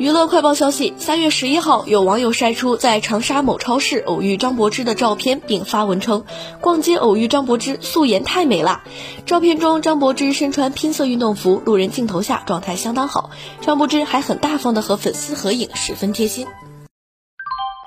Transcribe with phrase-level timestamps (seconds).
[0.00, 6.24] 娱乐快报消息，三月十一号有网友晒出在长沙某超市偶遇张柏芝的照片，并发文称
[6.62, 8.80] 逛街偶遇张柏芝素颜太美了。
[9.26, 13.28] 照片中张柏芝身穿拼色运动服，路人镜头下状态相当好。
[13.60, 16.46] 张柏芝还很大方的和粉丝合影，十分贴心。